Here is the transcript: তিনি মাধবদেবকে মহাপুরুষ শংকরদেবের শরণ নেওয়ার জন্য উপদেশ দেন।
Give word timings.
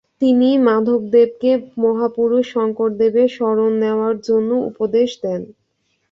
তিনি 0.21 0.49
মাধবদেবকে 0.65 1.51
মহাপুরুষ 1.83 2.43
শংকরদেবের 2.53 3.29
শরণ 3.37 3.71
নেওয়ার 3.83 4.15
জন্য 4.27 4.49
উপদেশ 4.69 5.09
দেন। 5.23 5.41